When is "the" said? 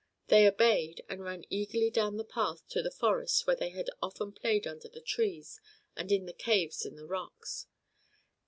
2.17-2.23, 2.81-2.89, 4.89-4.99, 6.25-6.33, 6.95-7.05